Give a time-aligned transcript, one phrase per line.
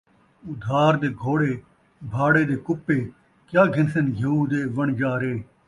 [0.47, 1.51] اُدھار دے گھوڑے،
[2.13, 2.97] بھاڑے دے کُپے،
[3.47, 5.33] کیا گھنسن گھیو دے وݨجارے